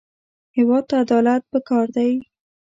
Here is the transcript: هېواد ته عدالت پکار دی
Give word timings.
هېواد 0.57 0.83
ته 0.89 0.95
عدالت 1.03 1.41
پکار 1.51 1.85
دی 1.95 2.13